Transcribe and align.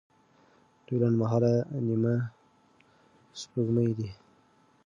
دوی 0.85 0.97
لنډمهاله 1.01 1.53
نیمه 1.85 2.15
سپوږمۍ 3.39 3.89
دي. 3.99 4.09